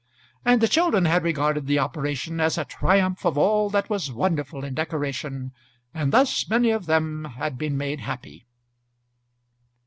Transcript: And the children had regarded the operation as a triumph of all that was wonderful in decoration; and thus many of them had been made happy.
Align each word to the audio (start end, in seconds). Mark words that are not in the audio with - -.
And 0.43 0.61
the 0.61 0.67
children 0.67 1.05
had 1.05 1.21
regarded 1.23 1.67
the 1.67 1.77
operation 1.77 2.39
as 2.39 2.57
a 2.57 2.65
triumph 2.65 3.23
of 3.23 3.37
all 3.37 3.69
that 3.69 3.87
was 3.87 4.11
wonderful 4.11 4.63
in 4.63 4.73
decoration; 4.73 5.51
and 5.93 6.11
thus 6.11 6.49
many 6.49 6.71
of 6.71 6.87
them 6.87 7.25
had 7.37 7.55
been 7.55 7.77
made 7.77 7.99
happy. 7.99 8.47